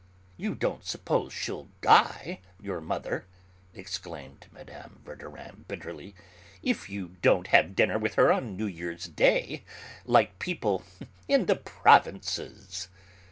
"You 0.35 0.55
don't 0.55 0.83
suppose 0.83 1.31
she'll 1.31 1.69
die, 1.79 2.39
your 2.59 2.81
mother," 2.81 3.27
exclaimed 3.75 4.47
Mme. 4.51 4.97
Verdurin 5.05 5.65
bitterly, 5.67 6.15
"if 6.63 6.89
you 6.89 7.17
don't 7.21 7.45
have 7.53 7.75
dinner 7.75 7.99
with 7.99 8.15
her 8.15 8.33
on 8.33 8.57
New 8.57 8.65
Year's 8.65 9.05
Day, 9.05 9.63
like 10.05 10.39
people 10.39 10.81
in 11.27 11.45
the 11.45 11.55
provinces!" 11.55 12.87